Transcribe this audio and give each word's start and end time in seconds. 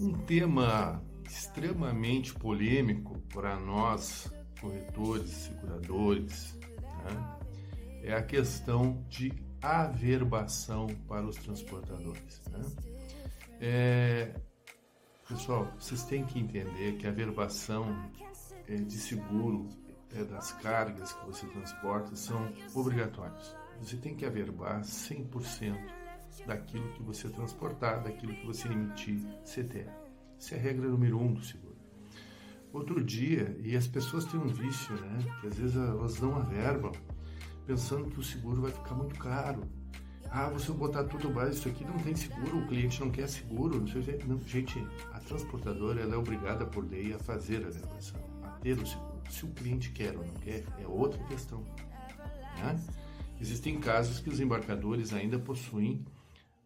Um 0.00 0.12
tema 0.26 1.02
extremamente 1.28 2.34
polêmico 2.34 3.18
para 3.32 3.58
nós, 3.60 4.32
corretores, 4.60 5.30
seguradores, 5.30 6.58
né? 7.04 7.38
é 8.02 8.12
a 8.12 8.22
questão 8.22 9.04
de 9.08 9.32
averbação 9.62 10.88
para 11.06 11.24
os 11.24 11.36
transportadores. 11.36 12.42
Né? 12.50 12.60
É, 13.60 14.34
pessoal, 15.28 15.72
vocês 15.78 16.02
têm 16.04 16.24
que 16.24 16.38
entender 16.38 16.96
que 16.96 17.06
a 17.06 17.10
averbação 17.10 18.10
é, 18.66 18.74
de 18.74 18.98
seguro 18.98 19.68
é, 20.10 20.24
das 20.24 20.52
cargas 20.52 21.12
que 21.12 21.26
você 21.26 21.46
transporta 21.46 22.16
são 22.16 22.52
obrigatórios. 22.74 23.56
Você 23.82 23.96
tem 23.96 24.14
que 24.14 24.24
averbar 24.24 24.80
100% 24.82 25.76
daquilo 26.46 26.88
que 26.92 27.02
você 27.02 27.28
transportar, 27.28 28.00
daquilo 28.02 28.32
que 28.32 28.46
você 28.46 28.68
emitir 28.68 29.18
CTE. 29.44 29.86
Essa 30.38 30.54
é 30.54 30.58
a 30.58 30.60
regra 30.60 30.88
número 30.88 31.18
um 31.18 31.34
do 31.34 31.44
seguro. 31.44 31.76
Outro 32.72 33.02
dia, 33.02 33.56
e 33.60 33.76
as 33.76 33.88
pessoas 33.88 34.24
têm 34.24 34.38
um 34.38 34.46
vício, 34.46 34.94
né? 34.94 35.18
Que 35.40 35.48
às 35.48 35.56
vezes 35.56 35.76
elas 35.76 36.20
não 36.20 36.36
averbam, 36.36 36.92
pensando 37.66 38.08
que 38.08 38.20
o 38.20 38.22
seguro 38.22 38.62
vai 38.62 38.70
ficar 38.70 38.94
muito 38.94 39.18
caro. 39.18 39.62
Ah, 40.30 40.48
você 40.48 40.72
botar 40.72 41.04
tudo 41.04 41.30
mais, 41.30 41.56
isso 41.56 41.68
aqui 41.68 41.84
não 41.84 41.98
tem 41.98 42.14
seguro, 42.14 42.58
o 42.58 42.66
cliente 42.68 43.00
não 43.00 43.10
quer 43.10 43.28
seguro, 43.28 43.80
não 43.80 43.86
sei 43.88 44.18
não, 44.26 44.40
Gente, 44.42 44.78
a 45.12 45.18
transportadora 45.18 46.00
ela 46.00 46.14
é 46.14 46.16
obrigada 46.16 46.64
por 46.64 46.88
lei 46.88 47.12
a 47.12 47.18
fazer 47.18 47.64
a 47.64 47.68
averbação, 47.68 48.20
a 48.44 48.48
ter 48.60 48.78
o 48.78 48.86
seguro. 48.86 49.20
Se 49.28 49.44
o 49.44 49.48
cliente 49.48 49.90
quer 49.90 50.16
ou 50.16 50.24
não 50.24 50.34
quer, 50.34 50.64
é 50.78 50.86
outra 50.86 51.22
questão. 51.24 51.62
Né? 52.58 52.80
Existem 53.42 53.80
casos 53.80 54.20
que 54.20 54.30
os 54.30 54.38
embarcadores 54.38 55.12
ainda 55.12 55.36
possuem 55.36 56.06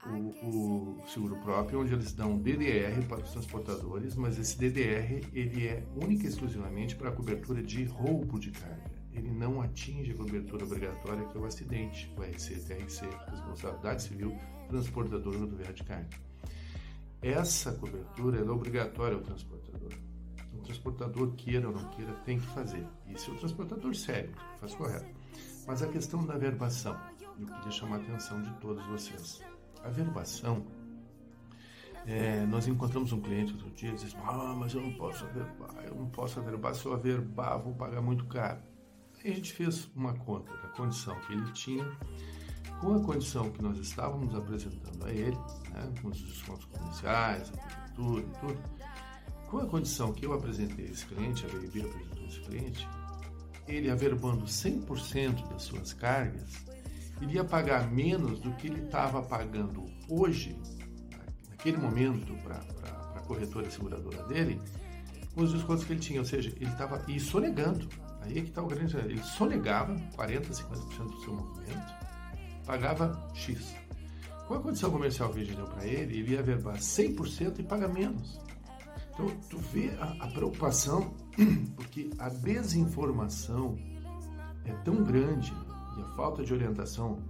o, 0.04 0.98
o, 0.98 1.08
seguro 1.08 1.34
próprio, 1.36 1.80
onde 1.80 1.94
eles 1.94 2.12
dão 2.12 2.36
DDR 2.36 3.02
para 3.08 3.22
os 3.22 3.30
transportadores, 3.30 4.14
mas 4.14 4.38
esse 4.38 4.58
DDR 4.58 5.26
ele 5.32 5.66
é 5.66 5.82
única 5.96 6.26
e 6.26 6.28
exclusivamente 6.28 6.94
para 6.94 7.08
a 7.08 7.12
cobertura 7.12 7.62
de 7.62 7.84
roubo 7.84 8.38
de 8.38 8.50
carga. 8.50 8.90
Ele 9.10 9.30
não 9.30 9.62
atinge 9.62 10.12
a 10.12 10.14
cobertura 10.16 10.66
obrigatória 10.66 11.24
que 11.24 11.38
é 11.38 11.40
o 11.40 11.46
acidente, 11.46 12.12
o 12.14 12.22
RC-TRC, 12.22 13.06
Responsabilidade 13.30 14.02
Civil 14.02 14.36
Transportador 14.68 15.34
Rodoviário 15.34 15.74
de 15.74 15.82
Carga. 15.82 16.10
Essa 17.22 17.72
cobertura 17.72 18.38
é 18.38 18.50
obrigatória 18.50 19.16
ao 19.16 19.22
transportador. 19.22 19.94
O 20.52 20.58
transportador, 20.58 21.32
queira 21.36 21.68
ou 21.68 21.74
não 21.74 21.88
queira, 21.92 22.12
tem 22.26 22.38
que 22.38 22.46
fazer. 22.48 22.86
Isso 23.08 23.30
é 23.30 23.34
o 23.34 23.38
transportador 23.38 23.94
sério, 23.94 24.30
faz 24.60 24.74
correto. 24.74 25.25
Mas 25.66 25.82
a 25.82 25.88
questão 25.88 26.24
da 26.24 26.38
verbação, 26.38 26.96
eu 27.38 27.46
queria 27.46 27.70
chamar 27.70 27.96
a 27.96 28.00
atenção 28.00 28.40
de 28.40 28.50
todos 28.60 28.84
vocês. 28.86 29.40
A 29.82 29.88
verbação, 29.88 30.64
é, 32.06 32.46
nós 32.46 32.68
encontramos 32.68 33.12
um 33.12 33.20
cliente 33.20 33.52
outro 33.52 33.70
dia 33.70 33.90
e 33.90 33.94
disse: 33.94 34.16
Ah, 34.24 34.54
mas 34.56 34.74
eu 34.74 34.80
não 34.80 34.92
posso 34.92 35.24
averbar, 35.24 35.84
eu 35.84 35.94
não 35.94 36.08
posso 36.08 36.38
averbar, 36.38 36.74
se 36.74 36.86
eu 36.86 36.92
averbar 36.92 37.58
vou 37.58 37.74
pagar 37.74 38.00
muito 38.00 38.24
caro. 38.26 38.60
Aí 39.24 39.32
a 39.32 39.34
gente 39.34 39.52
fez 39.52 39.90
uma 39.96 40.14
conta 40.14 40.52
da 40.58 40.68
condição 40.68 41.18
que 41.20 41.32
ele 41.32 41.50
tinha, 41.52 41.84
com 42.80 42.94
a 42.94 43.00
condição 43.00 43.50
que 43.50 43.60
nós 43.60 43.76
estávamos 43.78 44.34
apresentando 44.34 45.04
a 45.04 45.10
ele, 45.10 45.36
né, 45.70 45.92
com 46.00 46.08
os 46.08 46.20
descontos 46.20 46.64
comerciais, 46.66 47.50
a 47.50 47.88
e 47.88 47.92
tudo, 47.94 48.28
com 49.48 49.58
a 49.58 49.66
condição 49.66 50.12
que 50.12 50.26
eu 50.26 50.32
apresentei 50.32 50.86
a 50.86 50.90
esse 50.90 51.06
cliente, 51.06 51.44
a 51.44 51.48
BIB 51.48 51.82
apresentou 51.82 52.26
esse 52.26 52.40
cliente, 52.40 52.88
ele 53.66 53.90
averbando 53.90 54.44
100% 54.44 55.48
das 55.48 55.62
suas 55.62 55.92
cargas, 55.92 56.64
iria 57.20 57.44
pagar 57.44 57.90
menos 57.90 58.40
do 58.40 58.52
que 58.52 58.66
ele 58.66 58.84
estava 58.84 59.22
pagando 59.22 59.84
hoje, 60.08 60.58
naquele 61.50 61.78
momento, 61.78 62.34
para 62.42 62.56
a 63.14 63.20
corretora 63.20 63.70
seguradora 63.70 64.22
dele, 64.24 64.60
com 65.34 65.42
os 65.42 65.52
descontos 65.52 65.84
que 65.84 65.92
ele 65.92 66.00
tinha. 66.00 66.20
Ou 66.20 66.26
seja, 66.26 66.52
ele 66.56 66.70
estava 66.70 67.02
e 67.08 67.18
sonegando. 67.18 67.88
Aí 68.22 68.38
é 68.38 68.42
que 68.42 68.48
está 68.48 68.62
o 68.62 68.66
grande. 68.66 68.96
Ele 68.96 69.22
sonegava 69.22 69.94
40%, 70.16 70.48
50% 70.50 71.10
do 71.10 71.20
seu 71.20 71.34
movimento, 71.34 71.94
pagava 72.64 73.30
X. 73.34 73.74
Com 74.46 74.54
a 74.54 74.60
condição 74.60 74.90
comercial 74.90 75.30
que 75.30 75.44
gente 75.44 75.56
deu 75.56 75.66
para 75.66 75.84
ele, 75.86 76.18
ele 76.18 76.32
ia 76.32 76.42
verbar 76.42 76.76
100% 76.76 77.58
e 77.58 77.62
paga 77.64 77.88
menos. 77.88 78.40
Então, 79.16 79.30
tu 79.48 79.58
vê 79.58 79.96
a, 79.98 80.26
a 80.26 80.28
preocupação, 80.28 81.14
porque 81.74 82.10
a 82.18 82.28
desinformação 82.28 83.78
é 84.66 84.72
tão 84.84 85.02
grande 85.02 85.54
e 85.96 86.02
a 86.02 86.04
falta 86.14 86.44
de 86.44 86.52
orientação 86.52 87.22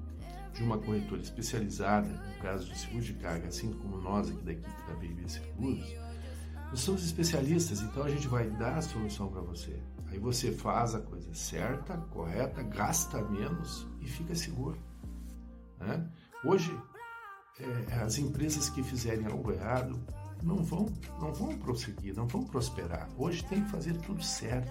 de 0.53 0.65
uma 0.65 0.79
corretora 0.79 1.23
especializada, 1.23 2.09
no 2.09 2.43
caso 2.43 2.69
de 2.69 2.77
seguro 2.77 3.05
de 3.05 3.15
carga, 3.15 3.47
assim 3.47 3.73
como 3.73 3.99
nós 3.99 4.29
aqui 4.29 4.43
da 4.43 4.53
equipe 4.53 4.83
da 4.89 4.95
BB 4.95 5.29
Seguros, 5.29 5.95
nós 6.71 6.81
somos 6.81 7.05
especialistas, 7.05 7.81
então 7.81 8.03
a 8.03 8.11
gente 8.11 8.27
vai 8.27 8.51
dar 8.51 8.79
a 8.79 8.83
solução 8.83 9.29
para 9.29 9.43
você. 9.43 9.81
Aí 10.09 10.19
você 10.19 10.51
faz 10.51 10.93
a 10.97 11.01
coisa 11.01 11.33
certa, 11.35 11.97
correta, 12.11 12.65
gasta 12.65 13.23
menos 13.23 13.87
e 14.01 14.09
fica 14.09 14.35
seguro. 14.35 14.81
Né? 15.79 16.11
Hoje, 16.45 16.77
é, 17.61 17.95
as 18.01 18.19
empresas 18.19 18.69
que 18.69 18.83
fizerem 18.83 19.27
algo 19.27 19.53
errado 19.53 19.97
não 20.43 20.63
vão, 20.63 20.87
não 21.21 21.33
vão 21.33 21.57
prosseguir, 21.59 22.15
não 22.15 22.27
vão 22.27 22.45
prosperar. 22.45 23.09
Hoje 23.17 23.45
tem 23.45 23.63
que 23.63 23.71
fazer 23.71 23.97
tudo 23.99 24.23
certo. 24.23 24.71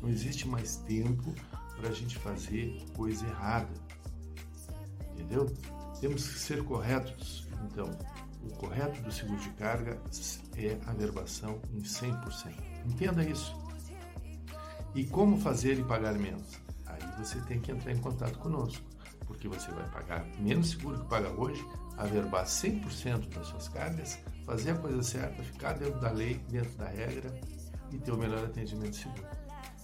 Não 0.00 0.08
existe 0.08 0.46
mais 0.46 0.76
tempo 0.76 1.34
para 1.76 1.88
a 1.88 1.92
gente 1.92 2.18
fazer 2.18 2.84
coisa 2.94 3.26
errada. 3.26 3.72
Entendeu? 5.12 5.46
Temos 6.00 6.28
que 6.28 6.38
ser 6.38 6.62
corretos. 6.64 7.46
Então, 7.64 7.90
o 8.42 8.50
correto 8.56 9.00
do 9.02 9.12
seguro 9.12 9.40
de 9.40 9.50
carga 9.50 10.00
é 10.56 10.78
a 10.86 10.92
verbação 10.92 11.60
em 11.74 11.80
100%. 11.82 12.54
Entenda 12.86 13.24
isso. 13.24 13.54
E 14.94 15.04
como 15.04 15.38
fazer 15.38 15.78
e 15.78 15.84
pagar 15.84 16.14
menos? 16.14 16.58
Aí 16.86 17.00
você 17.18 17.40
tem 17.40 17.60
que 17.60 17.72
entrar 17.72 17.92
em 17.92 17.98
contato 17.98 18.38
conosco, 18.38 18.82
porque 19.26 19.48
você 19.48 19.70
vai 19.72 19.86
pagar 19.90 20.24
menos 20.38 20.70
seguro 20.70 21.00
que 21.00 21.08
paga 21.08 21.30
hoje, 21.30 21.62
averbar 21.96 22.46
100% 22.46 23.28
das 23.28 23.48
suas 23.48 23.68
cargas, 23.68 24.18
fazer 24.46 24.70
a 24.70 24.78
coisa 24.78 25.02
certa, 25.02 25.42
ficar 25.42 25.72
dentro 25.72 26.00
da 26.00 26.10
lei, 26.10 26.34
dentro 26.48 26.70
da 26.78 26.86
regra 26.86 27.38
e 27.92 27.98
ter 27.98 28.12
o 28.12 28.16
melhor 28.16 28.44
atendimento 28.44 28.94
seguro. 28.94 29.26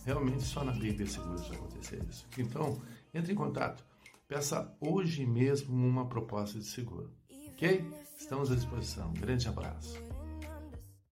Realmente 0.05 0.43
só 0.45 0.65
na 0.65 0.73
BB 0.73 1.07
Seguros 1.07 1.47
vai 1.49 1.59
acontecer 1.59 2.03
isso. 2.09 2.27
Então, 2.39 2.81
entre 3.13 3.33
em 3.33 3.37
contato. 3.37 3.85
Peça 4.27 4.75
hoje 4.81 5.27
mesmo 5.27 5.75
uma 5.75 6.07
proposta 6.07 6.59
de 6.59 6.65
seguro. 6.65 7.13
Ok? 7.49 7.85
Estamos 8.17 8.51
à 8.51 8.55
disposição. 8.55 9.11
Um 9.11 9.15
grande 9.15 9.47
abraço. 9.47 10.12